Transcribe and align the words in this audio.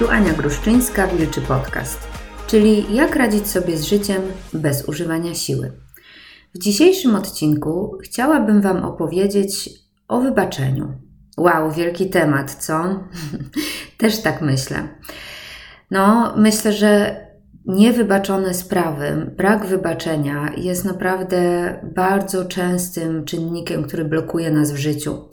Tu 0.00 0.08
Ania 0.08 0.32
Gruszczyńska, 0.32 1.06
Wilczy 1.06 1.40
Podcast, 1.40 2.08
czyli 2.46 2.94
jak 2.94 3.16
radzić 3.16 3.48
sobie 3.48 3.76
z 3.76 3.84
życiem 3.84 4.22
bez 4.52 4.88
używania 4.88 5.34
siły. 5.34 5.72
W 6.54 6.58
dzisiejszym 6.58 7.14
odcinku 7.14 7.98
chciałabym 8.02 8.60
Wam 8.62 8.84
opowiedzieć 8.84 9.70
o 10.08 10.20
wybaczeniu. 10.20 10.94
Wow, 11.38 11.72
wielki 11.72 12.10
temat, 12.10 12.54
co? 12.54 13.04
Też 13.98 14.22
tak 14.22 14.42
myślę. 14.42 14.88
No, 15.90 16.34
myślę, 16.36 16.72
że 16.72 17.20
niewybaczone 17.66 18.54
sprawy, 18.54 19.32
brak 19.36 19.66
wybaczenia 19.66 20.52
jest 20.56 20.84
naprawdę 20.84 21.40
bardzo 21.94 22.44
częstym 22.44 23.24
czynnikiem, 23.24 23.82
który 23.82 24.04
blokuje 24.04 24.50
nas 24.50 24.72
w 24.72 24.76
życiu. 24.76 25.28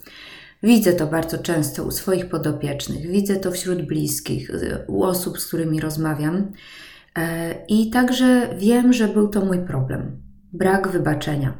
Widzę 0.68 0.94
to 0.94 1.08
bardzo 1.08 1.38
często 1.38 1.84
u 1.84 1.92
swoich 1.92 2.30
podopiecznych, 2.30 3.08
widzę 3.08 3.36
to 3.36 3.52
wśród 3.52 3.82
bliskich, 3.82 4.52
u 4.88 5.04
osób, 5.04 5.40
z 5.40 5.48
którymi 5.48 5.80
rozmawiam. 5.80 6.52
E, 7.18 7.56
I 7.68 7.90
także 7.90 8.50
wiem, 8.58 8.94
że 8.94 9.08
był 9.08 9.28
to 9.28 9.46
mój 9.46 9.60
problem 9.60 10.22
brak 10.54 10.88
wybaczenia. 10.88 11.58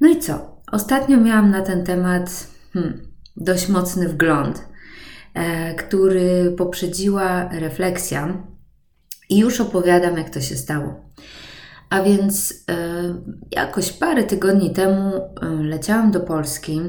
No 0.00 0.08
i 0.08 0.18
co? 0.18 0.62
Ostatnio 0.72 1.20
miałam 1.20 1.50
na 1.50 1.62
ten 1.62 1.84
temat 1.84 2.46
hmm, 2.72 3.00
dość 3.36 3.68
mocny 3.68 4.08
wgląd, 4.08 4.64
e, 5.34 5.74
który 5.74 6.54
poprzedziła 6.56 7.48
refleksja, 7.52 8.42
i 9.30 9.38
już 9.38 9.60
opowiadam, 9.60 10.18
jak 10.18 10.30
to 10.30 10.40
się 10.40 10.56
stało. 10.56 11.10
A 11.90 12.02
więc 12.02 12.64
e, 12.70 12.74
jakoś 13.50 13.92
parę 13.92 14.24
tygodni 14.24 14.70
temu 14.70 15.12
leciałam 15.60 16.10
do 16.10 16.20
Polski. 16.20 16.80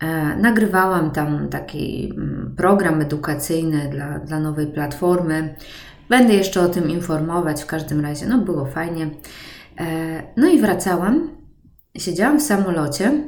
E, 0.00 0.36
nagrywałam 0.36 1.10
tam 1.10 1.48
taki 1.48 2.12
mm, 2.16 2.54
program 2.56 3.00
edukacyjny 3.00 3.88
dla, 3.90 4.18
dla 4.18 4.40
nowej 4.40 4.66
platformy. 4.66 5.54
Będę 6.08 6.34
jeszcze 6.34 6.60
o 6.60 6.68
tym 6.68 6.90
informować, 6.90 7.62
w 7.62 7.66
każdym 7.66 8.00
razie, 8.00 8.26
no 8.26 8.38
było 8.38 8.66
fajnie. 8.66 9.10
E, 9.80 9.86
no 10.36 10.48
i 10.48 10.60
wracałam, 10.60 11.30
siedziałam 11.98 12.40
w 12.40 12.42
samolocie 12.42 13.24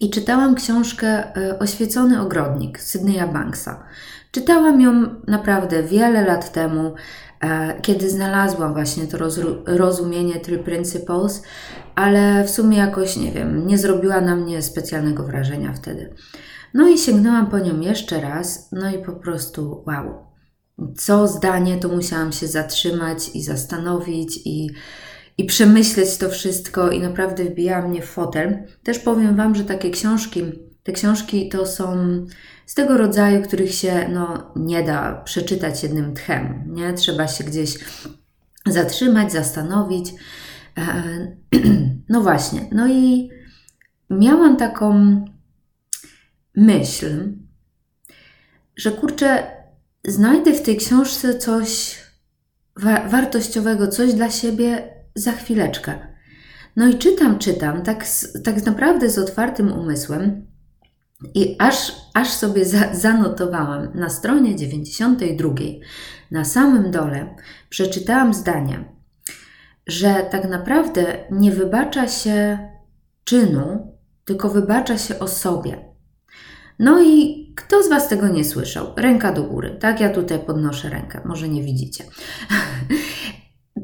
i 0.00 0.10
czytałam 0.10 0.54
książkę 0.54 1.36
e, 1.36 1.58
Oświecony 1.58 2.20
ogrodnik 2.20 2.80
Sydneya 2.80 3.32
Banksa. 3.32 3.84
Czytałam 4.32 4.80
ją 4.80 5.06
naprawdę 5.26 5.82
wiele 5.82 6.24
lat 6.24 6.52
temu, 6.52 6.94
kiedy 7.82 8.10
znalazłam 8.10 8.72
właśnie 8.72 9.06
to 9.06 9.18
rozumienie 9.66 10.40
Three 10.40 10.58
Principles, 10.58 11.42
ale 11.94 12.44
w 12.44 12.50
sumie 12.50 12.78
jakoś, 12.78 13.16
nie 13.16 13.32
wiem, 13.32 13.66
nie 13.66 13.78
zrobiła 13.78 14.20
na 14.20 14.36
mnie 14.36 14.62
specjalnego 14.62 15.24
wrażenia 15.24 15.72
wtedy. 15.72 16.14
No 16.74 16.88
i 16.88 16.98
sięgnęłam 16.98 17.46
po 17.46 17.58
nią 17.58 17.80
jeszcze 17.80 18.20
raz, 18.20 18.68
no 18.72 18.90
i 18.90 19.04
po 19.04 19.12
prostu 19.12 19.84
wow. 19.86 20.32
Co 20.96 21.28
zdanie, 21.28 21.76
to 21.76 21.88
musiałam 21.88 22.32
się 22.32 22.46
zatrzymać 22.46 23.30
i 23.34 23.42
zastanowić 23.42 24.40
i 24.44 24.70
i 25.38 25.44
przemyśleć 25.44 26.16
to 26.16 26.28
wszystko 26.28 26.90
i 26.90 27.00
naprawdę 27.00 27.44
wbijała 27.44 27.88
mnie 27.88 28.02
w 28.02 28.10
fotel. 28.10 28.64
Też 28.82 28.98
powiem 28.98 29.36
Wam, 29.36 29.54
że 29.54 29.64
takie 29.64 29.90
książki, 29.90 30.42
te 30.82 30.92
książki 30.92 31.48
to 31.48 31.66
są 31.66 31.96
z 32.66 32.74
tego 32.74 32.96
rodzaju, 32.96 33.42
których 33.42 33.74
się 33.74 34.08
no, 34.08 34.52
nie 34.56 34.82
da 34.82 35.14
przeczytać 35.24 35.82
jednym 35.82 36.14
tchem. 36.14 36.64
Nie? 36.66 36.92
Trzeba 36.92 37.28
się 37.28 37.44
gdzieś 37.44 37.78
zatrzymać, 38.66 39.32
zastanowić. 39.32 40.10
E, 40.78 41.02
no 42.08 42.20
właśnie, 42.20 42.68
no 42.72 42.88
i 42.88 43.30
miałam 44.10 44.56
taką 44.56 45.24
myśl, 46.56 47.32
że 48.76 48.90
kurczę, 48.90 49.46
znajdę 50.04 50.52
w 50.54 50.62
tej 50.62 50.76
książce 50.76 51.38
coś 51.38 51.98
wa 52.76 53.08
wartościowego, 53.08 53.88
coś 53.88 54.14
dla 54.14 54.30
siebie, 54.30 54.94
za 55.14 55.32
chwileczkę. 55.32 55.94
No 56.76 56.88
i 56.88 56.98
czytam, 56.98 57.38
czytam, 57.38 57.82
tak, 57.82 58.04
tak 58.44 58.66
naprawdę 58.66 59.10
z 59.10 59.18
otwartym 59.18 59.72
umysłem 59.72 60.51
i 61.34 61.56
aż, 61.58 61.92
aż 62.14 62.28
sobie 62.28 62.64
za, 62.64 62.94
zanotowałam 62.94 63.88
na 63.94 64.10
stronie 64.10 64.56
92, 64.56 65.54
na 66.30 66.44
samym 66.44 66.90
dole, 66.90 67.34
przeczytałam 67.68 68.34
zdanie, 68.34 68.84
że 69.86 70.14
tak 70.30 70.48
naprawdę 70.48 71.04
nie 71.30 71.52
wybacza 71.52 72.08
się 72.08 72.58
czynu, 73.24 73.96
tylko 74.24 74.48
wybacza 74.48 74.98
się 74.98 75.18
osobie. 75.18 75.92
No 76.78 77.02
i 77.02 77.42
kto 77.56 77.82
z 77.82 77.88
Was 77.88 78.08
tego 78.08 78.28
nie 78.28 78.44
słyszał? 78.44 78.86
Ręka 78.96 79.32
do 79.32 79.42
góry. 79.42 79.76
Tak, 79.80 80.00
ja 80.00 80.10
tutaj 80.10 80.38
podnoszę 80.38 80.90
rękę, 80.90 81.20
może 81.24 81.48
nie 81.48 81.62
widzicie. 81.62 82.04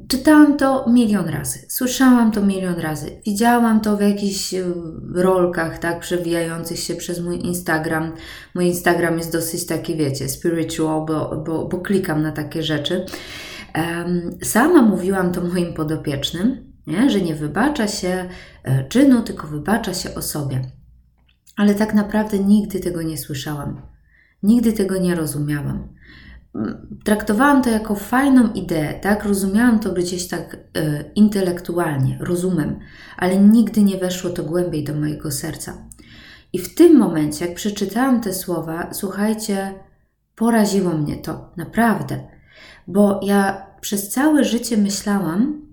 Czytałam 0.09 0.57
to 0.57 0.91
milion 0.91 1.29
razy, 1.29 1.59
słyszałam 1.69 2.33
to 2.33 2.43
milion 2.43 2.75
razy, 2.75 3.21
widziałam 3.27 3.81
to 3.81 3.97
w 3.97 4.01
jakichś 4.01 4.55
e, 4.55 4.65
rolkach, 5.15 5.79
tak, 5.79 6.01
przewijających 6.01 6.79
się 6.79 6.95
przez 6.95 7.21
mój 7.21 7.47
Instagram. 7.47 8.13
Mój 8.55 8.67
Instagram 8.67 9.19
jest 9.19 9.33
dosyć 9.33 9.67
taki, 9.67 9.97
wiecie, 9.97 10.29
spiritual, 10.29 11.07
bo, 11.07 11.43
bo, 11.47 11.69
bo 11.69 11.81
klikam 11.81 12.23
na 12.23 12.33
takie 12.33 12.63
rzeczy. 12.63 13.07
Sama 14.43 14.83
mówiłam 14.83 15.33
to 15.33 15.41
moim 15.41 15.75
podopiecznym, 15.75 16.73
nie? 16.87 17.11
że 17.11 17.21
nie 17.21 17.35
wybacza 17.35 17.89
się 17.89 18.29
e, 18.65 18.85
czynu, 18.89 19.23
tylko 19.23 19.47
wybacza 19.47 19.95
się 19.95 20.15
osobie. 20.15 20.63
Ale 21.57 21.75
tak 21.75 21.95
naprawdę 21.95 22.39
nigdy 22.39 22.81
tego 22.81 23.03
nie 23.03 23.19
słyszałam. 23.19 23.83
Nigdy 24.43 24.73
tego 24.73 24.99
nie 24.99 25.15
rozumiałam 25.15 25.98
traktowałam 27.05 27.63
to 27.63 27.71
jako 27.71 27.95
fajną 27.95 28.53
ideę, 28.53 28.95
tak? 28.95 29.25
Rozumiałam 29.25 29.81
to 29.81 29.93
gdzieś 29.93 30.29
tak 30.29 30.55
y, 30.55 31.11
intelektualnie, 31.15 32.19
rozumem, 32.21 32.79
ale 33.17 33.37
nigdy 33.37 33.83
nie 33.83 33.97
weszło 33.97 34.31
to 34.31 34.45
głębiej 34.45 34.85
do 34.85 34.95
mojego 34.95 35.31
serca. 35.31 35.89
I 36.53 36.59
w 36.59 36.75
tym 36.75 36.99
momencie, 36.99 37.47
jak 37.47 37.55
przeczytałam 37.55 38.21
te 38.21 38.35
słowa, 38.35 38.89
słuchajcie, 38.93 39.75
poraziło 40.35 40.91
mnie 40.91 41.17
to, 41.17 41.53
naprawdę. 41.57 42.29
Bo 42.87 43.21
ja 43.23 43.67
przez 43.81 44.09
całe 44.09 44.45
życie 44.45 44.77
myślałam, 44.77 45.67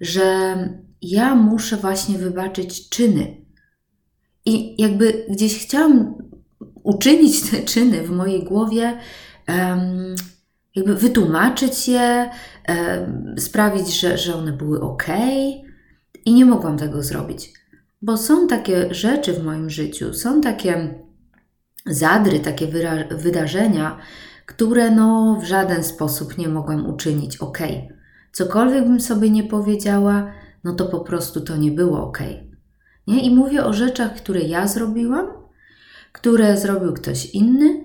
że 0.00 0.56
ja 1.02 1.34
muszę 1.34 1.76
właśnie 1.76 2.18
wybaczyć 2.18 2.88
czyny. 2.88 3.36
I 4.44 4.82
jakby 4.82 5.26
gdzieś 5.30 5.66
chciałam 5.66 6.14
uczynić 6.82 7.50
te 7.50 7.62
czyny 7.62 8.02
w 8.02 8.10
mojej 8.10 8.44
głowie 8.44 8.98
jakby 10.74 10.94
wytłumaczyć 10.94 11.88
je, 11.88 12.30
sprawić, 13.38 14.00
że, 14.00 14.18
że 14.18 14.34
one 14.34 14.52
były 14.52 14.80
ok, 14.80 15.06
i 16.24 16.34
nie 16.34 16.44
mogłam 16.44 16.78
tego 16.78 17.02
zrobić. 17.02 17.52
Bo 18.02 18.16
są 18.16 18.46
takie 18.46 18.94
rzeczy 18.94 19.32
w 19.32 19.44
moim 19.44 19.70
życiu, 19.70 20.14
są 20.14 20.40
takie 20.40 20.94
zadry, 21.86 22.40
takie 22.40 22.66
wydarzenia, 23.10 23.98
które 24.46 24.90
no 24.90 25.38
w 25.42 25.44
żaden 25.44 25.84
sposób 25.84 26.38
nie 26.38 26.48
mogłam 26.48 26.86
uczynić 26.86 27.36
ok. 27.36 27.58
Cokolwiek 28.32 28.84
bym 28.84 29.00
sobie 29.00 29.30
nie 29.30 29.44
powiedziała, 29.44 30.32
no 30.64 30.74
to 30.74 30.86
po 30.86 31.00
prostu 31.00 31.40
to 31.40 31.56
nie 31.56 31.70
było 31.70 32.02
ok. 32.02 32.18
Nie? 33.06 33.20
I 33.20 33.34
mówię 33.34 33.64
o 33.64 33.72
rzeczach, 33.72 34.14
które 34.14 34.40
ja 34.40 34.68
zrobiłam, 34.68 35.26
które 36.12 36.56
zrobił 36.56 36.92
ktoś 36.92 37.26
inny, 37.26 37.84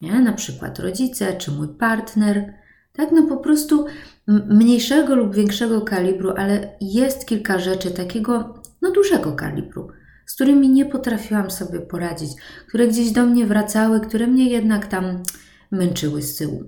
nie? 0.00 0.20
na 0.20 0.32
przykład 0.32 0.78
rodzice 0.78 1.32
czy 1.32 1.50
mój 1.50 1.68
partner. 1.68 2.54
Tak, 2.92 3.12
no 3.12 3.22
po 3.22 3.36
prostu 3.36 3.86
mniejszego 4.26 5.14
lub 5.14 5.34
większego 5.34 5.80
kalibru, 5.80 6.30
ale 6.36 6.76
jest 6.80 7.26
kilka 7.26 7.58
rzeczy 7.58 7.90
takiego, 7.90 8.62
no 8.82 8.90
dużego 8.90 9.32
kalibru, 9.32 9.88
z 10.26 10.34
którymi 10.34 10.68
nie 10.68 10.86
potrafiłam 10.86 11.50
sobie 11.50 11.80
poradzić, 11.80 12.30
które 12.68 12.88
gdzieś 12.88 13.10
do 13.10 13.26
mnie 13.26 13.46
wracały, 13.46 14.00
które 14.00 14.26
mnie 14.26 14.50
jednak 14.50 14.86
tam 14.86 15.22
męczyły 15.70 16.22
z 16.22 16.36
tyłu. 16.36 16.64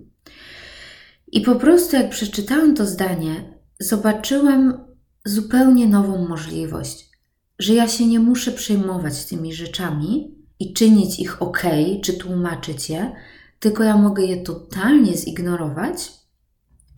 I 1.26 1.40
po 1.40 1.54
prostu, 1.54 1.96
jak 1.96 2.10
przeczytałam 2.10 2.74
to 2.74 2.86
zdanie, 2.86 3.58
zobaczyłam 3.80 4.84
zupełnie 5.24 5.86
nową 5.86 6.28
możliwość, 6.28 7.10
że 7.58 7.74
ja 7.74 7.88
się 7.88 8.06
nie 8.06 8.20
muszę 8.20 8.52
przejmować 8.52 9.24
tymi 9.24 9.54
rzeczami, 9.54 10.41
i 10.62 10.72
czynić 10.72 11.20
ich 11.20 11.42
ok, 11.42 11.62
czy 12.02 12.12
tłumaczyć 12.12 12.90
je, 12.90 13.12
tylko 13.60 13.84
ja 13.84 13.96
mogę 13.96 14.22
je 14.22 14.42
totalnie 14.42 15.16
zignorować, 15.16 16.10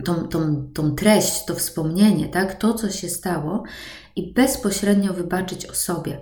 tą, 0.05 0.29
tą, 0.29 0.71
tą 0.75 0.95
treść, 0.95 1.45
to 1.45 1.55
wspomnienie, 1.55 2.29
tak, 2.29 2.55
to 2.55 2.75
co 2.75 2.91
się 2.91 3.09
stało 3.09 3.63
i 4.17 4.33
bezpośrednio 4.33 5.13
wybaczyć 5.13 5.67
o 5.67 5.75
sobie. 5.75 6.21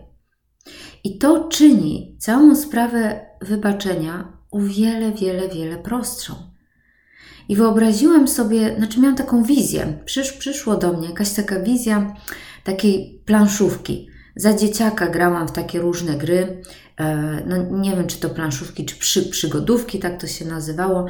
I 1.04 1.18
to 1.18 1.48
czyni 1.48 2.16
całą 2.20 2.56
sprawę 2.56 3.26
wybaczenia 3.40 4.38
o 4.50 4.58
wiele, 4.58 5.12
wiele, 5.12 5.48
wiele 5.48 5.78
prostszą. 5.78 6.34
I 7.48 7.56
wyobraziłam 7.56 8.28
sobie, 8.28 8.76
znaczy 8.76 9.00
miałam 9.00 9.16
taką 9.16 9.42
wizję, 9.42 9.98
Przysz, 10.04 10.32
przyszło 10.32 10.76
do 10.76 10.92
mnie 10.92 11.08
jakaś 11.08 11.32
taka 11.32 11.60
wizja 11.60 12.16
takiej 12.64 13.22
planszówki, 13.26 14.12
Za 14.37 14.55
dzieciaka 14.55 15.06
grałam 15.06 15.49
w 15.49 15.52
takie 15.52 15.81
różne 15.81 16.17
gry. 16.17 16.62
E, 17.00 17.43
no, 17.46 17.79
nie 17.81 17.90
wiem, 17.90 18.06
czy 18.06 18.20
to 18.20 18.31
planszówki, 18.31 18.84
czy 18.84 18.96
przy, 18.96 19.31
przygodówki, 19.31 19.99
tak 19.99 20.20
to 20.20 20.26
się 20.26 20.44
nazywało, 20.44 21.06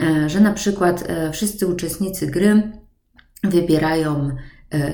e, 0.00 0.30
że 0.30 0.40
na 0.40 0.52
przykład 0.52 1.04
e, 1.06 1.32
wszyscy 1.32 1.66
uczestnicy 1.66 2.26
gry 2.26 2.72
wybierają 3.44 4.30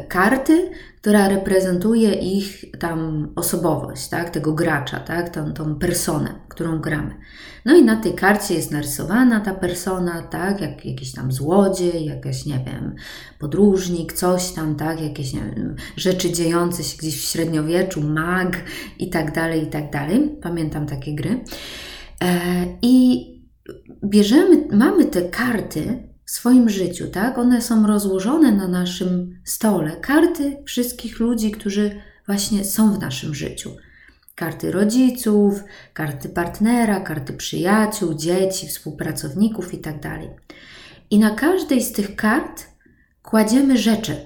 karty, 0.09 0.71
która 1.03 1.29
reprezentuje 1.29 2.15
ich 2.15 2.65
tam 2.79 3.33
osobowość, 3.37 4.09
tak, 4.09 4.31
tego 4.31 4.55
gracza, 4.55 5.01
tak, 5.01 5.31
tą, 5.31 5.53
tą 5.53 5.75
personę, 5.75 6.35
którą 6.49 6.79
gramy. 6.79 7.15
No 7.65 7.77
i 7.77 7.85
na 7.85 7.97
tej 7.97 8.15
karcie 8.15 8.55
jest 8.55 8.71
narysowana 8.71 9.41
ta 9.41 9.55
persona, 9.55 10.23
tak, 10.23 10.61
jak 10.61 10.87
jakiś 10.87 11.13
tam 11.13 11.33
złodziej, 11.33 12.05
jakaś, 12.05 12.47
nie 12.47 12.65
wiem, 12.67 12.95
podróżnik, 13.39 14.13
coś 14.13 14.53
tam, 14.53 14.77
tak, 14.77 15.01
jakieś, 15.01 15.33
nie 15.33 15.41
wiem, 15.41 15.77
rzeczy 15.97 16.33
dziejące 16.33 16.85
się 16.85 16.99
gdzieś 16.99 17.21
w 17.21 17.31
średniowieczu, 17.31 18.03
mag 18.03 18.63
i 18.99 19.11
tak 19.11 19.35
dalej, 19.35 19.63
i 19.63 19.67
tak 19.67 19.91
dalej. 19.91 20.39
Pamiętam 20.43 20.87
takie 20.87 21.15
gry. 21.15 21.45
E, 22.25 22.31
I 22.83 23.27
bierzemy, 24.05 24.69
mamy 24.71 25.05
te 25.05 25.23
karty 25.23 26.12
swoim 26.33 26.69
życiu, 26.69 27.09
tak? 27.09 27.39
One 27.39 27.63
są 27.63 27.87
rozłożone 27.87 28.53
na 28.53 28.69
naszym 28.69 29.39
stole. 29.45 29.97
Karty 29.97 30.63
wszystkich 30.67 31.21
ludzi, 31.21 31.51
którzy 31.51 32.01
właśnie 32.27 32.65
są 32.65 32.95
w 32.95 33.01
naszym 33.01 33.35
życiu. 33.35 33.77
Karty 34.35 34.73
rodziców, 34.73 35.65
karty 35.95 36.29
partnera, 36.29 37.01
karty 37.01 37.33
przyjaciół, 37.33 38.15
dzieci, 38.15 38.69
współpracowników 38.69 39.75
itd. 39.75 39.99
Tak 40.01 40.21
I 41.11 41.19
na 41.19 41.31
każdej 41.31 41.83
z 41.83 41.93
tych 41.93 42.17
kart 42.17 42.67
kładziemy 43.23 43.79
rzeczy, 43.79 44.17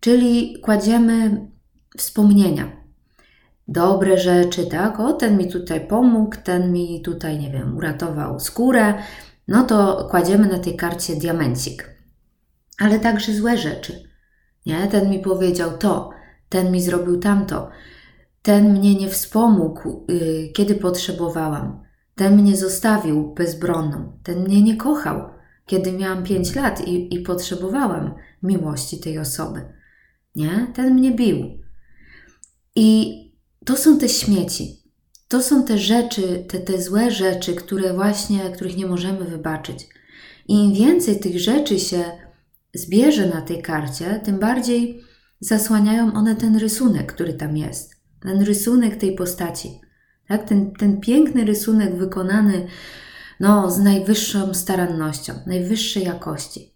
czyli 0.00 0.60
kładziemy 0.62 1.46
wspomnienia, 1.96 2.72
dobre 3.68 4.18
rzeczy, 4.18 4.66
tak? 4.66 5.00
O, 5.00 5.12
ten 5.12 5.38
mi 5.38 5.48
tutaj 5.48 5.86
pomógł, 5.86 6.36
ten 6.44 6.72
mi 6.72 7.02
tutaj, 7.02 7.38
nie 7.38 7.50
wiem, 7.50 7.76
uratował 7.76 8.40
skórę, 8.40 8.94
no 9.48 9.64
to 9.64 10.08
kładziemy 10.10 10.48
na 10.48 10.58
tej 10.58 10.76
karcie 10.76 11.16
diamencik. 11.16 11.90
Ale 12.78 12.98
także 12.98 13.32
złe 13.32 13.58
rzeczy. 13.58 14.02
Nie, 14.66 14.86
ten 14.86 15.10
mi 15.10 15.18
powiedział 15.18 15.78
to, 15.78 16.10
ten 16.48 16.72
mi 16.72 16.82
zrobił 16.82 17.20
tamto, 17.20 17.70
ten 18.42 18.72
mnie 18.72 18.94
nie 18.94 19.08
wspomógł, 19.08 20.06
yy, 20.08 20.48
kiedy 20.48 20.74
potrzebowałam, 20.74 21.82
ten 22.14 22.36
mnie 22.36 22.56
zostawił 22.56 23.34
bezbronną, 23.34 24.18
ten 24.22 24.44
mnie 24.44 24.62
nie 24.62 24.76
kochał, 24.76 25.30
kiedy 25.66 25.92
miałam 25.92 26.24
5 26.24 26.54
lat 26.54 26.88
i, 26.88 27.14
i 27.14 27.20
potrzebowałam 27.20 28.14
miłości 28.42 29.00
tej 29.00 29.18
osoby. 29.18 29.60
Nie, 30.36 30.72
ten 30.74 30.94
mnie 30.94 31.12
bił. 31.12 31.58
I 32.76 33.16
to 33.64 33.76
są 33.76 33.98
te 33.98 34.08
śmieci, 34.08 34.82
to 35.28 35.42
są 35.42 35.64
te 35.64 35.78
rzeczy, 35.78 36.44
te, 36.48 36.58
te 36.58 36.82
złe 36.82 37.10
rzeczy, 37.10 37.54
które 37.54 37.94
właśnie, 37.94 38.40
których 38.40 38.76
nie 38.76 38.86
możemy 38.86 39.24
wybaczyć. 39.24 39.88
I 40.48 40.64
im 40.64 40.74
więcej 40.74 41.20
tych 41.20 41.40
rzeczy 41.40 41.78
się 41.78 42.04
zbierze 42.74 43.26
na 43.26 43.40
tej 43.40 43.62
karcie, 43.62 44.20
tym 44.24 44.38
bardziej 44.38 45.04
zasłaniają 45.40 46.12
one 46.14 46.36
ten 46.36 46.56
rysunek, 46.56 47.12
który 47.12 47.34
tam 47.34 47.56
jest. 47.56 47.96
Ten 48.20 48.42
rysunek 48.42 48.96
tej 48.96 49.14
postaci. 49.14 49.80
Tak? 50.28 50.48
Ten, 50.48 50.72
ten 50.72 51.00
piękny 51.00 51.44
rysunek 51.44 51.94
wykonany 51.94 52.66
no, 53.40 53.70
z 53.70 53.78
najwyższą 53.78 54.54
starannością, 54.54 55.32
najwyższej 55.46 56.04
jakości. 56.04 56.75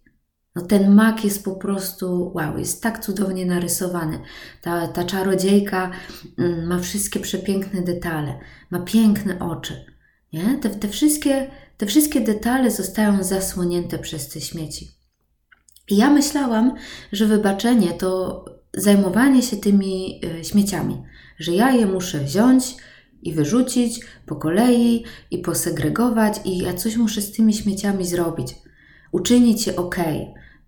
No 0.55 0.61
ten 0.61 0.95
mak 0.95 1.23
jest 1.23 1.45
po 1.45 1.55
prostu 1.55 2.31
wow, 2.35 2.57
jest 2.57 2.83
tak 2.83 3.05
cudownie 3.05 3.45
narysowany. 3.45 4.19
Ta, 4.61 4.87
ta 4.87 5.03
czarodziejka 5.03 5.91
mm, 6.37 6.67
ma 6.67 6.79
wszystkie 6.79 7.19
przepiękne 7.19 7.81
detale, 7.81 8.39
ma 8.71 8.79
piękne 8.79 9.39
oczy. 9.39 9.85
Nie? 10.33 10.57
Te, 10.61 10.69
te, 10.69 10.87
wszystkie, 10.87 11.51
te 11.77 11.85
wszystkie 11.85 12.21
detale 12.21 12.71
zostają 12.71 13.23
zasłonięte 13.23 13.99
przez 13.99 14.29
te 14.29 14.41
śmieci. 14.41 14.91
I 15.89 15.97
ja 15.97 16.09
myślałam, 16.09 16.75
że 17.11 17.25
wybaczenie 17.25 17.93
to 17.93 18.45
zajmowanie 18.73 19.41
się 19.41 19.57
tymi 19.57 20.21
y, 20.39 20.43
śmieciami, 20.43 21.03
że 21.39 21.51
ja 21.51 21.71
je 21.71 21.85
muszę 21.85 22.19
wziąć 22.19 22.75
i 23.21 23.33
wyrzucić 23.33 23.99
po 24.25 24.35
kolei 24.35 25.03
i 25.31 25.37
posegregować, 25.37 26.39
i 26.45 26.57
ja 26.57 26.73
coś 26.73 26.97
muszę 26.97 27.21
z 27.21 27.31
tymi 27.31 27.53
śmieciami 27.53 28.05
zrobić 28.05 28.55
uczynić 29.11 29.67
je 29.67 29.75
ok. 29.75 29.95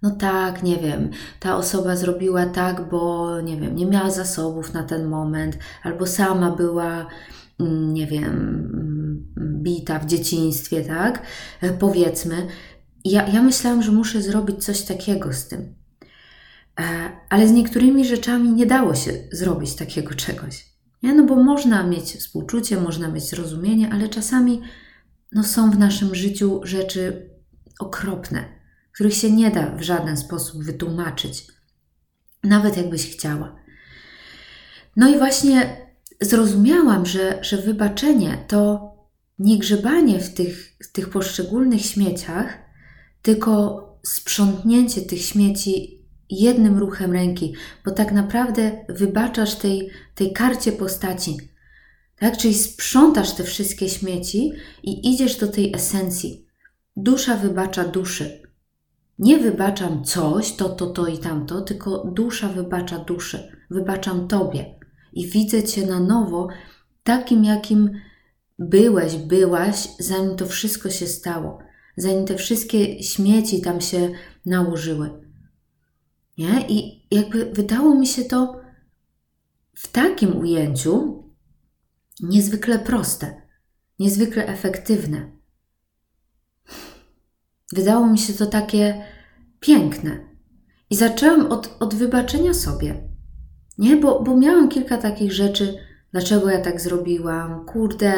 No 0.02 0.12
tak, 0.12 0.64
nie 0.64 0.78
wiem, 0.78 1.10
ta 1.40 1.58
osoba 1.58 1.96
zrobiła 1.96 2.46
tak, 2.46 2.90
bo 2.90 3.42
nie 3.42 3.58
wiem, 3.58 3.76
nie 3.76 3.86
miała 3.86 4.12
zasobów 4.12 4.74
na 4.74 4.84
ten 4.84 5.06
moment, 5.06 5.58
albo 5.84 6.08
sama 6.08 6.52
była, 6.52 7.08
mm, 7.60 7.94
nie 7.94 8.08
wiem, 8.08 8.24
mm, 8.24 9.64
bita 9.64 10.00
w 10.00 10.06
dzieciństwie, 10.06 10.82
tak? 10.82 11.22
E, 11.62 11.70
powiedzmy. 11.70 12.48
Ja, 13.06 13.28
ja 13.28 13.42
myślałam, 13.42 13.84
że 13.84 13.92
muszę 13.92 14.22
zrobić 14.22 14.66
coś 14.66 14.82
takiego 14.82 15.34
z 15.34 15.48
tym. 15.48 15.76
E, 16.80 16.84
ale 17.30 17.48
z 17.48 17.52
niektórymi 17.52 18.06
rzeczami 18.06 18.50
nie 18.50 18.66
dało 18.66 18.96
się 18.96 19.12
zrobić 19.32 19.76
takiego 19.76 20.14
czegoś. 20.14 20.66
Nie? 21.04 21.14
No 21.14 21.26
bo 21.26 21.36
można 21.36 21.84
mieć 21.84 22.04
współczucie, 22.04 22.78
można 22.78 23.08
mieć 23.08 23.30
zrozumienie, 23.30 23.90
ale 23.94 24.10
czasami 24.10 24.62
no, 25.32 25.44
są 25.44 25.72
w 25.72 25.80
naszym 25.80 26.16
życiu 26.16 26.62
rzeczy 26.64 27.33
okropne, 27.80 28.46
których 28.92 29.14
się 29.14 29.32
nie 29.32 29.52
da 29.52 29.76
w 29.76 29.82
żaden 29.82 30.18
sposób 30.18 30.64
wytłumaczyć, 30.64 31.48
nawet 32.44 32.78
jakbyś 32.78 33.12
chciała. 33.12 33.56
No 34.96 35.10
i 35.10 35.18
właśnie 35.18 35.88
zrozumiałam, 36.22 37.06
że, 37.06 37.40
że 37.42 37.58
wybaczenie 37.58 38.46
to 38.48 38.94
nie 39.40 39.58
grzebanie 39.58 40.20
w 40.20 40.34
tych, 40.34 40.78
w 40.84 40.92
tych 40.92 41.10
poszczególnych 41.10 41.82
śmieciach, 41.82 42.58
tylko 43.22 43.80
sprzątnięcie 44.06 45.02
tych 45.02 45.22
śmieci 45.22 46.04
jednym 46.30 46.78
ruchem 46.78 47.12
ręki, 47.12 47.54
bo 47.86 47.92
tak 47.92 48.12
naprawdę 48.12 48.86
wybaczasz 48.90 49.56
tej, 49.56 49.90
tej 50.16 50.34
karcie 50.34 50.72
postaci. 50.72 51.38
Tak? 52.20 52.38
Czyli 52.38 52.54
sprzątasz 52.54 53.34
te 53.34 53.44
wszystkie 53.44 53.90
śmieci 53.90 54.52
i 54.84 55.14
idziesz 55.14 55.38
do 55.38 55.48
tej 55.48 55.76
esencji. 55.76 56.43
Dusza 56.96 57.38
wybacza 57.38 57.84
duszy. 57.84 58.42
Nie 59.20 59.38
wybaczam 59.38 60.04
coś, 60.04 60.56
to, 60.56 60.70
to, 60.70 60.88
to 60.88 61.08
i 61.08 61.18
tamto, 61.18 61.62
tylko 61.62 62.04
dusza 62.04 62.50
wybacza 62.50 63.00
duszy. 63.00 63.58
Wybaczam 63.70 64.28
Tobie 64.28 64.80
i 65.14 65.28
widzę 65.28 65.64
Cię 65.64 65.88
na 65.88 66.00
nowo 66.00 66.48
takim, 67.04 67.44
jakim 67.44 67.92
byłeś, 68.60 69.16
byłaś, 69.16 69.88
zanim 70.00 70.36
to 70.36 70.46
wszystko 70.46 70.90
się 70.90 71.08
stało, 71.08 71.60
zanim 71.98 72.26
te 72.26 72.36
wszystkie 72.36 73.04
śmieci 73.04 73.62
tam 73.62 73.82
się 73.82 74.10
nałożyły. 74.46 75.10
Nie? 76.38 76.68
I 76.70 77.08
jakby 77.12 77.46
wydało 77.46 77.96
mi 77.96 78.08
się 78.08 78.24
to 78.24 78.62
w 79.74 79.92
takim 79.92 80.38
ujęciu 80.38 81.24
niezwykle 82.24 82.80
proste, 82.80 83.42
niezwykle 84.00 84.48
efektywne. 84.48 85.32
Wydało 87.74 88.08
mi 88.08 88.18
się 88.18 88.34
to 88.34 88.46
takie 88.46 89.02
piękne. 89.60 90.20
I 90.90 90.96
zaczęłam 90.96 91.46
od, 91.46 91.76
od 91.80 91.96
wybaczenia 91.96 92.54
sobie. 92.54 92.96
Nie, 93.78 93.98
bo, 93.98 94.24
bo 94.24 94.38
miałam 94.38 94.70
kilka 94.70 94.98
takich 94.98 95.32
rzeczy, 95.32 95.78
dlaczego 96.12 96.50
ja 96.50 96.62
tak 96.62 96.82
zrobiłam, 96.82 97.66
kurde, 97.66 98.14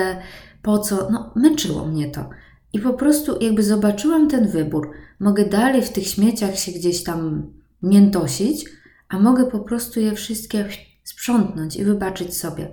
po 0.62 0.80
co, 0.80 1.08
no 1.12 1.32
męczyło 1.36 1.86
mnie 1.86 2.12
to. 2.12 2.30
I 2.74 2.80
po 2.80 2.94
prostu 2.94 3.40
jakby 3.42 3.64
zobaczyłam 3.64 4.30
ten 4.30 4.48
wybór. 4.48 4.92
Mogę 5.20 5.46
dalej 5.46 5.82
w 5.82 5.92
tych 5.92 6.08
śmieciach 6.08 6.60
się 6.60 6.72
gdzieś 6.72 7.04
tam 7.04 7.52
miętosić, 7.84 8.66
a 9.10 9.20
mogę 9.20 9.46
po 9.46 9.60
prostu 9.60 10.00
je 10.00 10.16
wszystkie 10.16 10.66
sprzątnąć 11.04 11.76
i 11.76 11.84
wybaczyć 11.84 12.38
sobie. 12.38 12.72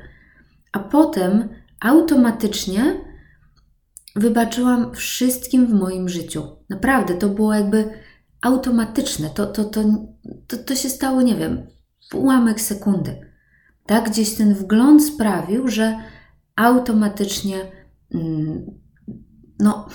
A 0.72 0.78
potem 0.78 1.48
automatycznie 1.80 3.11
wybaczyłam 4.16 4.94
wszystkim 4.94 5.66
w 5.66 5.72
moim 5.72 6.08
życiu. 6.08 6.42
Naprawdę, 6.68 7.14
to 7.14 7.28
było 7.28 7.54
jakby 7.54 7.90
automatyczne. 8.40 9.30
To, 9.30 9.46
to, 9.46 9.64
to, 9.64 9.84
to, 10.46 10.56
to 10.56 10.76
się 10.76 10.88
stało, 10.88 11.22
nie 11.22 11.36
wiem, 11.36 11.66
w 12.10 12.14
ułamek 12.14 12.60
sekundy. 12.60 13.32
Tak, 13.86 14.10
gdzieś 14.10 14.34
ten 14.34 14.54
wgląd 14.54 15.04
sprawił, 15.04 15.68
że 15.68 15.98
automatycznie, 16.56 17.56
mm, 18.14 18.66
no, 19.58 19.88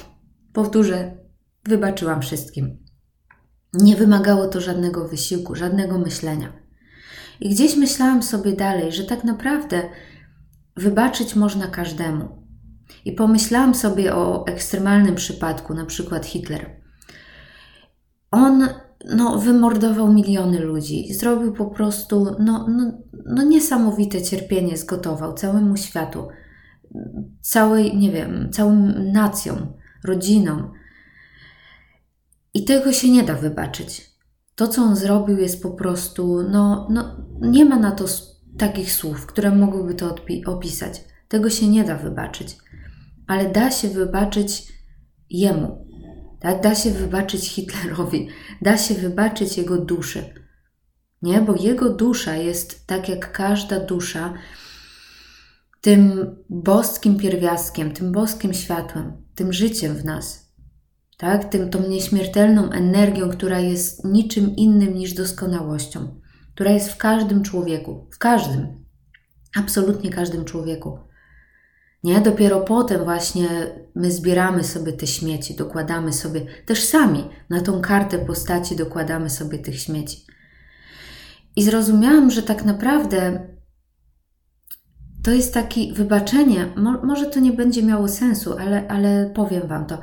powtórzę, 0.54 1.18
wybaczyłam 1.66 2.22
wszystkim. 2.22 2.78
Nie 3.74 3.96
wymagało 3.96 4.48
to 4.48 4.62
żadnego 4.62 5.08
wysiłku, 5.08 5.56
żadnego 5.56 5.98
myślenia. 5.98 6.54
I 7.40 7.50
gdzieś 7.50 7.76
myślałam 7.76 8.24
sobie 8.24 8.54
dalej, 8.54 8.92
że 8.92 9.04
tak 9.04 9.24
naprawdę 9.24 9.82
wybaczyć 10.76 11.36
można 11.36 11.68
każdemu. 11.68 12.37
I 13.06 13.12
pomyślałam 13.12 13.76
sobie 13.76 14.16
o 14.16 14.48
ekstremalnym 14.48 15.16
przypadku, 15.16 15.74
na 15.74 15.86
przykład 15.86 16.26
Hitler. 16.26 16.82
On 18.32 18.68
no, 19.06 19.40
wymordował 19.40 20.14
miliony 20.14 20.60
ludzi, 20.60 21.14
zrobił 21.14 21.54
po 21.54 21.66
prostu 21.66 22.36
no, 22.40 22.66
no, 22.70 22.92
no 23.26 23.44
niesamowite 23.44 24.22
cierpienie, 24.22 24.78
zgotował 24.78 25.34
całemu 25.34 25.78
światu, 25.78 26.28
całej, 27.42 27.98
nie 27.98 28.12
wiem, 28.12 28.50
całym 28.52 29.12
nacjom, 29.12 29.74
rodzinom. 30.04 30.72
I 32.54 32.66
tego 32.66 32.92
się 32.92 33.12
nie 33.12 33.24
da 33.24 33.34
wybaczyć. 33.34 34.12
To, 34.56 34.68
co 34.68 34.82
on 34.82 34.96
zrobił, 34.96 35.38
jest 35.38 35.64
po 35.64 35.72
prostu, 35.72 36.44
no, 36.50 36.88
no 36.90 37.18
nie 37.42 37.66
ma 37.66 37.80
na 37.80 37.92
to 37.92 38.06
takich 38.58 38.92
słów, 38.92 39.26
które 39.26 39.56
mogłyby 39.56 39.96
to 39.96 40.16
opisać. 40.46 41.04
Tego 41.28 41.50
się 41.50 41.68
nie 41.68 41.84
da 41.84 41.98
wybaczyć, 41.98 42.58
ale 43.28 43.50
da 43.50 43.72
się 43.72 43.90
wybaczyć 43.90 44.74
jemu. 45.30 45.88
Tak? 46.40 46.62
Da 46.62 46.76
się 46.76 46.92
wybaczyć 46.92 47.50
Hitlerowi, 47.50 48.28
da 48.62 48.78
się 48.78 48.94
wybaczyć 48.94 49.58
jego 49.58 49.78
duszy. 49.78 50.34
Nie, 51.22 51.42
bo 51.42 51.56
jego 51.56 51.90
dusza 51.90 52.36
jest 52.36 52.88
tak 52.88 53.10
jak 53.10 53.32
każda 53.32 53.80
dusza, 53.80 54.34
tym 55.82 56.36
boskim 56.50 57.18
pierwiastkiem, 57.18 57.92
tym 57.92 58.12
boskim 58.12 58.54
światłem, 58.54 59.26
tym 59.36 59.54
życiem 59.54 59.96
w 59.96 60.06
nas. 60.06 60.54
Tak? 61.18 61.50
Tym, 61.50 61.70
tą 61.70 61.90
nieśmiertelną 61.90 62.72
energią, 62.72 63.30
która 63.30 63.60
jest 63.60 64.06
niczym 64.06 64.56
innym 64.56 64.94
niż 64.94 65.14
doskonałością, 65.14 66.22
która 66.54 66.72
jest 66.72 66.92
w 66.92 66.98
każdym 66.98 67.44
człowieku, 67.44 68.08
w 68.12 68.18
każdym, 68.18 68.86
absolutnie 69.56 70.10
każdym 70.10 70.46
człowieku. 70.46 71.00
Nie? 72.04 72.22
Dopiero 72.22 72.62
potem 72.62 73.04
właśnie 73.04 73.48
my 73.96 74.12
zbieramy 74.12 74.64
sobie 74.64 74.94
te 74.94 75.08
śmieci, 75.08 75.56
dokładamy 75.56 76.14
sobie, 76.14 76.46
też 76.66 76.84
sami 76.84 77.24
na 77.50 77.62
tą 77.62 77.82
kartę 77.82 78.20
postaci 78.20 78.76
dokładamy 78.76 79.30
sobie 79.30 79.60
tych 79.60 79.80
śmieci. 79.80 80.26
I 81.56 81.64
zrozumiałam, 81.64 82.32
że 82.32 82.44
tak 82.44 82.66
naprawdę 82.66 83.48
to 85.24 85.32
jest 85.32 85.54
takie 85.54 85.94
wybaczenie, 85.94 86.74
mo, 86.76 86.92
może 86.92 87.26
to 87.26 87.40
nie 87.40 87.54
będzie 87.54 87.84
miało 87.84 88.08
sensu, 88.08 88.58
ale, 88.58 88.88
ale 88.88 89.32
powiem 89.36 89.68
Wam 89.68 89.86
to, 89.86 90.00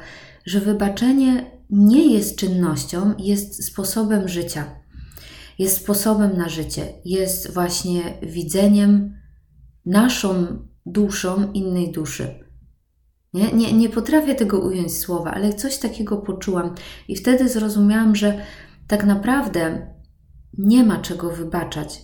że 0.46 0.60
wybaczenie 0.60 1.50
nie 1.70 2.14
jest 2.14 2.38
czynnością, 2.38 3.14
jest 3.18 3.66
sposobem 3.66 4.28
życia. 4.28 4.64
Jest 5.58 5.76
sposobem 5.76 6.36
na 6.36 6.48
życie, 6.48 6.92
jest 7.04 7.54
właśnie 7.54 8.00
widzeniem 8.22 9.14
naszą 9.86 10.58
duszą 10.86 11.52
innej 11.52 11.92
duszy. 11.92 12.44
Nie, 13.34 13.52
nie, 13.52 13.72
nie 13.72 13.88
potrafię 13.88 14.34
tego 14.34 14.58
ująć 14.58 14.98
słowa, 14.98 15.30
ale 15.30 15.52
coś 15.52 15.78
takiego 15.78 16.16
poczułam. 16.16 16.74
I 17.08 17.16
wtedy 17.16 17.48
zrozumiałam, 17.48 18.16
że 18.16 18.40
tak 18.88 19.04
naprawdę 19.04 19.94
nie 20.58 20.84
ma 20.84 21.00
czego 21.00 21.30
wybaczać, 21.30 22.02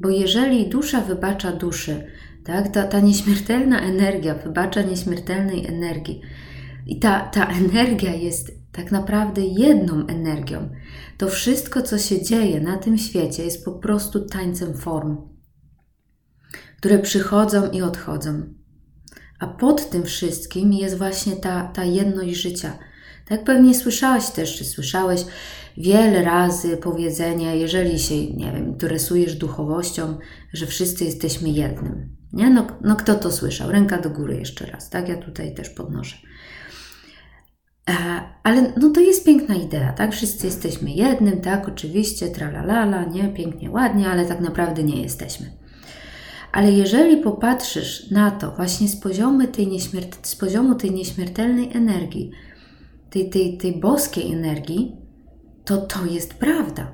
bo 0.00 0.10
jeżeli 0.10 0.68
dusza 0.68 1.00
wybacza 1.00 1.52
duszy, 1.52 2.06
tak, 2.44 2.68
ta, 2.68 2.82
ta 2.82 3.00
nieśmiertelna 3.00 3.80
energia 3.80 4.34
wybacza 4.34 4.82
nieśmiertelnej 4.82 5.66
energii. 5.66 6.20
I 6.86 6.98
ta, 6.98 7.20
ta 7.20 7.46
energia 7.64 8.14
jest 8.14 8.58
tak 8.72 8.92
naprawdę 8.92 9.42
jedną 9.42 10.06
energią, 10.06 10.68
to 11.18 11.28
wszystko, 11.28 11.82
co 11.82 11.98
się 11.98 12.22
dzieje 12.22 12.60
na 12.60 12.76
tym 12.76 12.98
świecie, 12.98 13.44
jest 13.44 13.64
po 13.64 13.72
prostu 13.72 14.20
tańcem 14.20 14.74
form 14.74 15.37
które 16.78 16.98
przychodzą 16.98 17.70
i 17.70 17.82
odchodzą. 17.82 18.42
A 19.38 19.46
pod 19.46 19.90
tym 19.90 20.02
wszystkim 20.02 20.72
jest 20.72 20.98
właśnie 20.98 21.36
ta, 21.36 21.64
ta 21.74 21.84
jedność 21.84 22.36
życia. 22.36 22.78
Tak 23.28 23.44
pewnie 23.44 23.74
słyszałaś 23.74 24.30
też, 24.30 24.56
czy 24.56 24.64
słyszałeś 24.64 25.24
wiele 25.76 26.24
razy 26.24 26.76
powiedzenie, 26.76 27.56
jeżeli 27.56 27.98
się, 27.98 28.14
nie 28.14 28.52
wiem, 28.52 28.66
interesujesz 28.68 29.34
duchowością, 29.34 30.18
że 30.52 30.66
wszyscy 30.66 31.04
jesteśmy 31.04 31.48
jednym. 31.48 32.16
Nie? 32.32 32.50
No, 32.50 32.66
no 32.80 32.96
kto 32.96 33.14
to 33.14 33.32
słyszał? 33.32 33.70
Ręka 33.70 34.00
do 34.00 34.10
góry 34.10 34.36
jeszcze 34.36 34.66
raz, 34.66 34.90
tak? 34.90 35.08
Ja 35.08 35.16
tutaj 35.16 35.54
też 35.54 35.70
podnoszę. 35.70 36.16
E, 37.90 37.92
ale 38.42 38.72
no 38.76 38.90
to 38.90 39.00
jest 39.00 39.24
piękna 39.24 39.54
idea, 39.54 39.92
tak? 39.92 40.12
Wszyscy 40.12 40.46
jesteśmy 40.46 40.90
jednym, 40.90 41.40
tak? 41.40 41.68
Oczywiście, 41.68 42.28
tralalala, 42.28 43.04
nie? 43.04 43.28
Pięknie, 43.28 43.70
ładnie, 43.70 44.08
ale 44.08 44.26
tak 44.26 44.40
naprawdę 44.40 44.82
nie 44.82 45.02
jesteśmy. 45.02 45.57
Ale 46.52 46.72
jeżeli 46.72 47.16
popatrzysz 47.16 48.10
na 48.10 48.30
to 48.30 48.50
właśnie 48.50 48.88
z 48.88 48.96
poziomu 48.96 49.46
tej, 49.46 49.80
z 50.22 50.36
poziomu 50.36 50.74
tej 50.74 50.90
nieśmiertelnej 50.90 51.76
energii, 51.76 52.30
tej, 53.10 53.30
tej, 53.30 53.58
tej 53.58 53.80
boskiej 53.80 54.32
energii, 54.32 54.96
to 55.64 55.76
to 55.76 56.06
jest 56.06 56.34
prawda. 56.34 56.92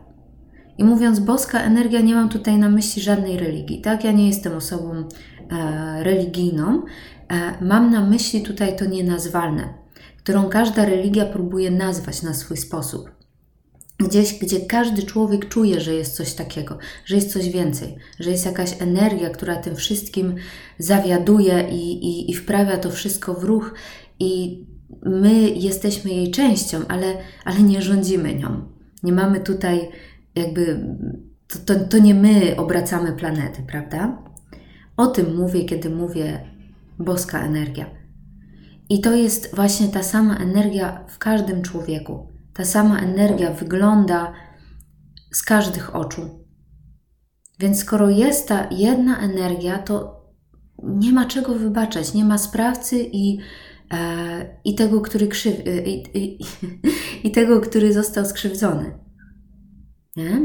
I 0.79 0.85
mówiąc 0.85 1.21
boska 1.21 1.61
energia, 1.61 2.01
nie 2.01 2.15
mam 2.15 2.29
tutaj 2.29 2.59
na 2.59 2.69
myśli 2.69 3.03
żadnej 3.03 3.39
religii, 3.39 3.81
tak? 3.81 4.05
Ja 4.05 4.13
nie 4.13 4.27
jestem 4.27 4.57
osobą 4.57 4.95
e, 4.95 6.05
religijną. 6.05 6.83
E, 7.29 7.65
mam 7.65 7.91
na 7.91 8.07
myśli 8.07 8.43
tutaj 8.43 8.77
to 8.77 8.85
nienazwalne, 8.85 9.75
którą 10.19 10.49
każda 10.49 10.85
religia 10.85 11.27
próbuje 11.27 11.71
nazwać 11.71 12.23
na 12.23 12.35
swój 12.35 12.57
sposób. 12.57 13.24
Gdzieś, 14.05 14.39
gdzie 14.39 14.61
każdy 14.61 15.03
człowiek 15.03 15.49
czuje, 15.49 15.81
że 15.81 15.95
jest 15.95 16.17
coś 16.17 16.33
takiego, 16.35 16.79
że 17.05 17.17
jest 17.17 17.33
coś 17.33 17.49
więcej, 17.49 17.97
że 18.21 18.31
jest 18.31 18.47
jakaś 18.47 18.83
energia, 18.83 19.31
która 19.31 19.57
tym 19.57 19.77
wszystkim 19.77 20.35
zawiaduje 20.79 21.69
i, 21.71 22.07
i, 22.07 22.31
i 22.31 22.35
wprawia 22.35 22.77
to 22.77 22.91
wszystko 22.91 23.35
w 23.35 23.45
ruch, 23.45 23.75
i 24.19 24.65
my 25.03 25.51
jesteśmy 25.51 26.11
jej 26.11 26.31
częścią, 26.31 26.79
ale, 26.89 27.07
ale 27.45 27.63
nie 27.63 27.83
rządzimy 27.83 28.35
nią. 28.35 28.69
Nie 29.03 29.13
mamy 29.13 29.41
tutaj 29.41 29.89
jakby. 30.35 30.87
To, 31.49 31.59
to, 31.59 31.85
to 31.85 31.99
nie 31.99 32.15
my 32.15 32.57
obracamy 32.57 33.13
planety, 33.13 33.63
prawda? 33.67 34.23
O 34.97 35.07
tym 35.07 35.37
mówię, 35.37 35.65
kiedy 35.65 35.91
mówię 35.91 36.41
boska 36.99 37.45
energia. 37.45 37.91
I 38.89 39.01
to 39.01 39.15
jest 39.15 39.57
właśnie 39.57 39.89
ta 39.89 40.03
sama 40.03 40.37
energia 40.37 41.05
w 41.09 41.19
każdym 41.19 41.63
człowieku 41.63 42.34
ta 42.55 42.65
sama 42.65 42.99
energia 42.99 43.51
wygląda 43.51 44.33
z 45.33 45.43
każdych 45.43 45.97
oczu. 45.97 46.47
Więc 47.59 47.79
skoro 47.79 48.11
jest 48.11 48.49
ta 48.49 48.69
jedna 48.71 49.19
energia, 49.19 49.79
to 49.79 50.25
nie 50.83 51.13
ma 51.13 51.27
czego 51.27 51.55
wybaczać, 51.55 52.15
nie 52.15 52.25
ma 52.25 52.39
sprawcy 52.39 53.09
i, 53.13 53.39
e, 53.93 54.61
i 54.65 54.75
tego, 54.75 55.01
który 55.01 55.29
krzyw, 55.29 55.67
e, 55.67 55.83
i, 55.83 56.19
i, 56.19 56.39
i, 57.29 57.31
tego, 57.31 57.61
który 57.61 57.93
został 57.93 58.27
skrzywdzony. 58.27 58.99
Nie? 60.17 60.41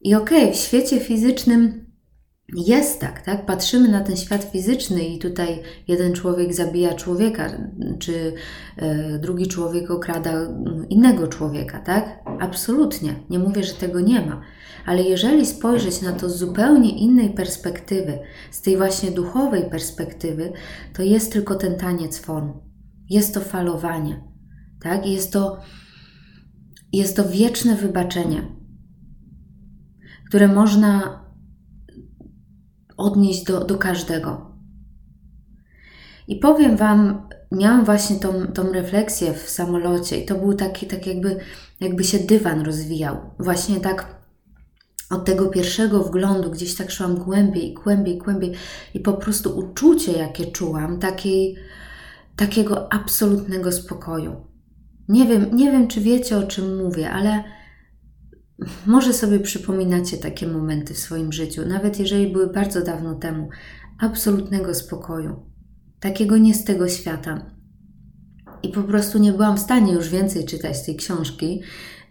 I 0.00 0.14
okej, 0.14 0.42
okay, 0.42 0.52
w 0.52 0.56
świecie 0.56 1.00
fizycznym 1.00 1.89
jest 2.56 3.00
tak, 3.00 3.22
tak? 3.22 3.46
Patrzymy 3.46 3.88
na 3.88 4.00
ten 4.00 4.16
świat 4.16 4.44
fizyczny 4.44 5.04
i 5.04 5.18
tutaj 5.18 5.62
jeden 5.88 6.12
człowiek 6.12 6.54
zabija 6.54 6.94
człowieka, 6.94 7.50
czy 7.98 8.32
e, 8.76 9.18
drugi 9.18 9.46
człowiek 9.46 9.90
okrada 9.90 10.32
innego 10.88 11.28
człowieka, 11.28 11.78
tak? 11.80 12.18
Absolutnie. 12.40 13.14
Nie 13.30 13.38
mówię, 13.38 13.64
że 13.64 13.74
tego 13.74 14.00
nie 14.00 14.26
ma. 14.26 14.40
Ale 14.86 15.02
jeżeli 15.02 15.46
spojrzeć 15.46 16.02
na 16.02 16.12
to 16.12 16.30
z 16.30 16.36
zupełnie 16.36 16.98
innej 16.98 17.30
perspektywy, 17.30 18.18
z 18.50 18.62
tej 18.62 18.76
właśnie 18.76 19.10
duchowej 19.10 19.70
perspektywy, 19.70 20.52
to 20.92 21.02
jest 21.02 21.32
tylko 21.32 21.54
ten 21.54 21.76
taniec 21.76 22.18
form. 22.18 22.52
Jest 23.10 23.34
to 23.34 23.40
falowanie, 23.40 24.24
tak? 24.82 25.06
Jest 25.06 25.32
to, 25.32 25.60
jest 26.92 27.16
to 27.16 27.28
wieczne 27.28 27.76
wybaczenie, 27.76 28.42
które 30.28 30.48
można 30.48 31.20
odnieść 33.00 33.44
do, 33.44 33.64
do 33.64 33.78
każdego. 33.78 34.50
I 36.28 36.36
powiem 36.36 36.76
Wam, 36.76 37.28
miałam 37.52 37.84
właśnie 37.84 38.16
tą, 38.16 38.46
tą 38.46 38.72
refleksję 38.72 39.34
w 39.34 39.50
samolocie 39.50 40.20
i 40.20 40.26
to 40.26 40.34
był 40.34 40.54
taki, 40.54 40.86
tak 40.86 41.06
jakby, 41.06 41.36
jakby 41.80 42.04
się 42.04 42.18
dywan 42.18 42.60
rozwijał. 42.60 43.16
Właśnie 43.38 43.80
tak 43.80 44.20
od 45.10 45.24
tego 45.24 45.46
pierwszego 45.46 46.04
wglądu 46.04 46.50
gdzieś 46.50 46.74
tak 46.74 46.90
szłam 46.90 47.16
głębiej, 47.16 47.74
głębiej, 47.74 48.18
głębiej 48.18 48.52
i 48.94 49.00
po 49.00 49.12
prostu 49.12 49.58
uczucie, 49.58 50.12
jakie 50.12 50.46
czułam, 50.46 50.98
takiej, 50.98 51.56
takiego 52.36 52.92
absolutnego 52.92 53.72
spokoju. 53.72 54.36
Nie 55.08 55.26
wiem, 55.26 55.56
nie 55.56 55.72
wiem, 55.72 55.88
czy 55.88 56.00
wiecie, 56.00 56.38
o 56.38 56.42
czym 56.42 56.84
mówię, 56.84 57.10
ale 57.10 57.44
może 58.86 59.12
sobie 59.12 59.40
przypominacie 59.40 60.16
takie 60.16 60.46
momenty 60.48 60.94
w 60.94 60.98
swoim 60.98 61.32
życiu, 61.32 61.66
nawet 61.66 62.00
jeżeli 62.00 62.32
były 62.32 62.46
bardzo 62.46 62.84
dawno 62.84 63.14
temu, 63.14 63.48
absolutnego 63.98 64.74
spokoju, 64.74 65.36
takiego 66.00 66.36
nie 66.36 66.54
z 66.54 66.64
tego 66.64 66.88
świata. 66.88 67.46
I 68.62 68.68
po 68.68 68.82
prostu 68.82 69.18
nie 69.18 69.32
byłam 69.32 69.56
w 69.56 69.60
stanie 69.60 69.92
już 69.92 70.08
więcej 70.08 70.44
czytać 70.44 70.86
tej 70.86 70.96
książki. 70.96 71.62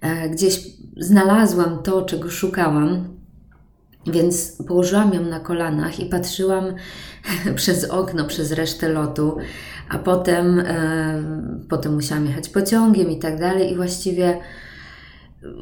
E, 0.01 0.29
gdzieś 0.29 0.61
znalazłam 0.97 1.83
to, 1.83 2.01
czego 2.01 2.29
szukałam, 2.29 3.19
więc 4.07 4.63
położyłam 4.67 5.13
ją 5.13 5.25
na 5.25 5.39
kolanach 5.39 5.99
i 5.99 6.05
patrzyłam 6.05 6.65
przez 7.55 7.85
okno, 7.85 8.25
przez 8.25 8.51
resztę 8.51 8.89
lotu, 8.89 9.37
a 9.89 9.99
potem, 9.99 10.59
e, 10.59 11.23
potem 11.69 11.93
musiałam 11.93 12.25
jechać 12.25 12.49
pociągiem 12.49 13.11
i 13.11 13.19
tak 13.19 13.39
dalej. 13.39 13.71
I 13.71 13.75
właściwie 13.75 14.37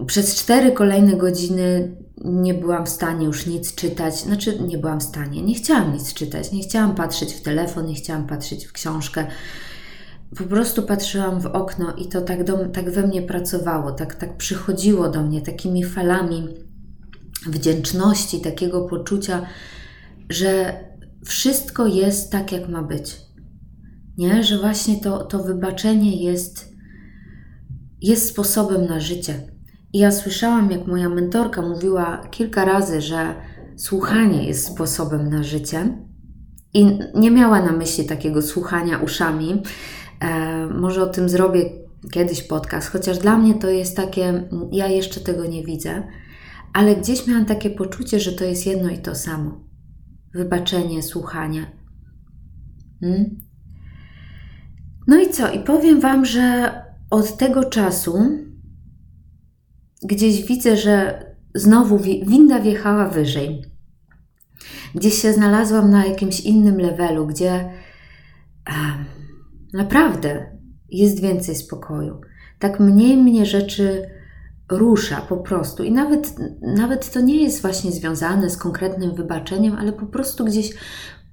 przez 0.08 0.36
cztery 0.36 0.72
kolejne 0.72 1.14
godziny 1.14 1.98
nie 2.26 2.54
byłam 2.54 2.86
w 2.86 2.90
stanie 2.90 3.26
już 3.26 3.46
nic 3.46 3.76
czytać. 3.76 4.20
Znaczy, 4.20 4.60
nie 4.60 4.78
byłam 4.78 5.00
w 5.00 5.04
stanie, 5.04 5.42
nie 5.42 5.56
chciałam 5.56 5.94
nic 5.94 6.14
czytać, 6.14 6.52
nie 6.52 6.64
chciałam 6.64 6.96
patrzeć 6.96 7.34
w 7.34 7.42
telefon, 7.42 7.86
nie 7.86 7.96
chciałam 7.96 8.28
patrzeć 8.28 8.66
w 8.66 8.72
książkę. 8.72 9.28
Po 10.38 10.44
prostu 10.44 10.84
patrzyłam 10.84 11.42
w 11.42 11.46
okno 11.46 11.96
i 11.96 12.08
to 12.08 12.22
tak, 12.22 12.44
do, 12.44 12.66
tak 12.66 12.92
we 12.92 13.08
mnie 13.08 13.22
pracowało, 13.22 13.92
tak, 13.92 14.16
tak 14.16 14.38
przychodziło 14.38 15.10
do 15.10 15.24
mnie 15.24 15.42
takimi 15.42 15.84
falami 15.84 16.48
wdzięczności, 17.48 18.42
takiego 18.42 18.82
poczucia, 18.82 19.46
że 20.30 20.80
wszystko 21.26 21.88
jest 21.88 22.32
tak, 22.32 22.52
jak 22.52 22.70
ma 22.70 22.84
być. 22.84 23.16
Nie? 24.18 24.44
Że 24.44 24.60
właśnie 24.60 25.02
to, 25.02 25.26
to 25.26 25.44
wybaczenie 25.44 26.24
jest, 26.24 26.74
jest 28.02 28.30
sposobem 28.30 28.86
na 28.86 29.00
życie. 29.00 29.57
Ja 29.98 30.12
słyszałam, 30.12 30.72
jak 30.72 30.88
moja 30.88 31.10
mentorka 31.10 31.62
mówiła 31.62 32.28
kilka 32.32 32.66
razy, 32.66 33.02
że 33.02 33.36
słuchanie 33.76 34.48
jest 34.48 34.68
sposobem 34.68 35.30
na 35.30 35.44
życie. 35.44 35.98
I 36.74 37.00
nie 37.16 37.32
miała 37.32 37.62
na 37.62 37.72
myśli 37.72 38.06
takiego 38.06 38.42
słuchania 38.42 38.98
uszami. 38.98 39.64
E, 40.20 40.68
może 40.68 41.04
o 41.04 41.08
tym 41.08 41.30
zrobię 41.30 41.70
kiedyś 42.12 42.44
podcast, 42.44 42.90
chociaż 42.90 43.18
dla 43.18 43.38
mnie 43.38 43.56
to 43.56 43.70
jest 43.70 43.96
takie, 43.96 44.50
ja 44.72 44.88
jeszcze 44.88 45.20
tego 45.20 45.46
nie 45.46 45.64
widzę, 45.64 46.08
ale 46.74 46.96
gdzieś 46.96 47.28
miałam 47.28 47.46
takie 47.46 47.70
poczucie, 47.70 48.20
że 48.20 48.32
to 48.32 48.44
jest 48.44 48.66
jedno 48.66 48.90
i 48.90 48.98
to 48.98 49.16
samo. 49.16 49.60
Wybaczenie, 50.34 51.04
słuchanie. 51.04 51.72
Hmm? 53.00 53.38
No 55.08 55.18
i 55.22 55.30
co? 55.30 55.52
I 55.52 55.60
powiem 55.60 56.00
Wam, 56.00 56.26
że 56.26 56.72
od 57.10 57.38
tego 57.38 57.64
czasu 57.64 58.47
gdzieś 60.04 60.46
widzę, 60.46 60.78
że 60.78 61.26
znowu 61.56 61.98
winda 62.28 62.60
wjechała 62.60 63.10
wyżej. 63.10 63.62
Gdzieś 64.96 65.22
się 65.22 65.34
znalazłam 65.34 65.92
na 65.92 66.06
jakimś 66.06 66.40
innym 66.40 66.78
levelu, 66.78 67.28
gdzie 67.28 67.70
naprawdę 69.74 70.58
jest 70.90 71.22
więcej 71.22 71.56
spokoju. 71.56 72.22
Tak 72.60 72.80
mniej 72.80 73.18
mnie 73.18 73.46
rzeczy 73.46 74.10
rusza 74.72 75.22
po 75.22 75.38
prostu. 75.38 75.84
I 75.84 75.92
nawet, 75.92 76.36
nawet 76.62 77.12
to 77.12 77.22
nie 77.22 77.44
jest 77.44 77.62
właśnie 77.62 77.92
związane 77.92 78.50
z 78.50 78.58
konkretnym 78.58 79.16
wybaczeniem, 79.16 79.76
ale 79.76 79.94
po 79.94 80.06
prostu 80.06 80.46
gdzieś 80.46 80.74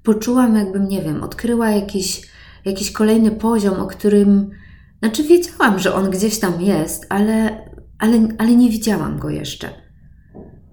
poczułam, 0.02 0.56
jakbym, 0.56 0.88
nie 0.88 1.02
wiem, 1.02 1.22
odkryła 1.22 1.70
jakiś, 1.70 2.28
jakiś 2.64 2.92
kolejny 2.92 3.30
poziom, 3.30 3.80
o 3.80 3.86
którym, 3.86 4.50
znaczy 4.98 5.22
wiedziałam, 5.22 5.78
że 5.78 5.94
on 5.94 6.10
gdzieś 6.10 6.38
tam 6.38 6.60
jest, 6.60 7.06
ale, 7.08 7.64
ale, 8.04 8.28
ale 8.38 8.56
nie 8.56 8.70
widziałam 8.70 9.18
go 9.18 9.30
jeszcze. 9.30 9.68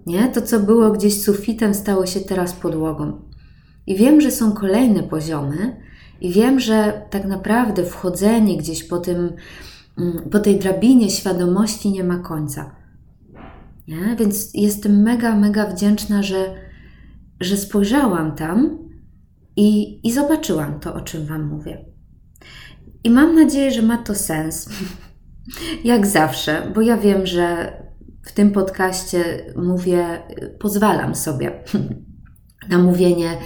Nie? 0.05 0.27
To, 0.27 0.41
co 0.41 0.59
było 0.59 0.91
gdzieś 0.91 1.23
sufitem, 1.23 1.73
stało 1.73 2.05
się 2.05 2.19
teraz 2.19 2.53
podłogą. 2.53 3.21
I 3.87 3.95
wiem, 3.95 4.21
że 4.21 4.31
są 4.31 4.51
kolejne 4.51 5.03
poziomy, 5.03 5.81
i 6.21 6.31
wiem, 6.31 6.59
że 6.59 7.01
tak 7.09 7.25
naprawdę 7.25 7.85
wchodzenie 7.85 8.57
gdzieś 8.57 8.83
po 8.83 8.97
tym, 8.97 9.33
mm, 9.97 10.29
po 10.29 10.39
tej 10.39 10.59
drabinie 10.59 11.09
świadomości 11.09 11.91
nie 11.91 12.03
ma 12.03 12.19
końca. 12.19 12.75
Nie? 13.87 14.15
Więc 14.19 14.53
jestem 14.53 15.01
mega, 15.01 15.35
mega 15.35 15.65
wdzięczna, 15.65 16.23
że, 16.23 16.55
że 17.39 17.57
spojrzałam 17.57 18.35
tam 18.35 18.77
i, 19.55 19.99
i 20.07 20.11
zobaczyłam 20.11 20.79
to, 20.79 20.93
o 20.93 21.01
czym 21.01 21.25
Wam 21.25 21.47
mówię. 21.47 21.85
I 23.03 23.09
mam 23.09 23.35
nadzieję, 23.35 23.71
że 23.71 23.81
ma 23.81 23.97
to 23.97 24.15
sens. 24.15 24.69
Jak 25.83 26.07
zawsze, 26.07 26.71
bo 26.75 26.81
ja 26.81 26.97
wiem, 26.97 27.25
że 27.25 27.73
w 28.23 28.31
tym 28.31 28.51
podcaście 28.51 29.23
mówię, 29.55 30.05
pozwalam 30.59 31.15
sobie 31.15 31.63
na 32.69 32.77
mówienie 32.77 33.37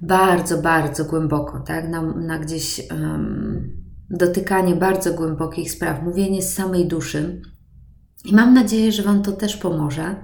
bardzo, 0.00 0.58
bardzo 0.58 1.04
głęboko, 1.04 1.60
tak? 1.60 1.88
na, 1.88 2.02
na 2.02 2.38
gdzieś 2.38 2.80
um, 2.90 3.84
dotykanie 4.10 4.76
bardzo 4.76 5.14
głębokich 5.14 5.70
spraw, 5.70 6.02
mówienie 6.02 6.42
z 6.42 6.54
samej 6.54 6.86
duszy. 6.86 7.42
I 8.24 8.34
mam 8.34 8.54
nadzieję, 8.54 8.92
że 8.92 9.02
Wam 9.02 9.22
to 9.22 9.32
też 9.32 9.56
pomoże 9.56 10.16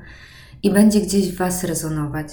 i 0.63 0.71
będzie 0.71 1.01
gdzieś 1.01 1.33
w 1.33 1.37
Was 1.37 1.65
rezonować. 1.65 2.27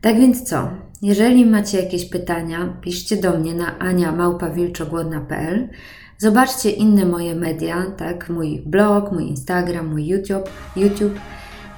Tak 0.00 0.16
więc 0.16 0.42
co? 0.42 0.70
Jeżeli 1.02 1.46
macie 1.46 1.82
jakieś 1.82 2.08
pytania, 2.08 2.78
piszcie 2.80 3.16
do 3.16 3.38
mnie 3.38 3.54
na 3.54 3.78
aniamałpawilczogłodna.pl 3.78 5.68
Zobaczcie 6.18 6.70
inne 6.70 7.04
moje 7.04 7.34
media, 7.34 7.86
tak? 7.96 8.28
Mój 8.28 8.62
blog, 8.66 9.12
mój 9.12 9.28
Instagram, 9.28 9.86
mój 9.86 10.06
YouTube. 10.06 10.50
YouTube. 10.76 11.18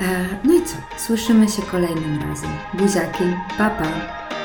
E, 0.01 0.27
no 0.45 0.55
i 0.55 0.63
co? 0.63 0.77
Słyszymy 0.97 1.49
się 1.49 1.63
kolejnym 1.63 2.19
razem. 2.29 2.51
Buziaki, 2.75 3.25
pa 3.59 3.71
pa! 3.71 4.38